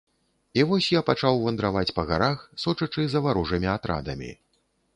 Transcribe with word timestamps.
І 0.59 0.61
вось 0.71 0.87
я 0.93 1.01
пачаў 1.09 1.37
вандраваць 1.43 1.93
па 1.99 2.07
гарах, 2.13 2.41
сочачы 2.65 3.07
за 3.15 3.23
варожымі 3.27 3.73
атрадамі. 3.79 4.31